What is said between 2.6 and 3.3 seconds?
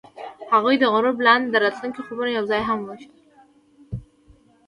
هم وویشل.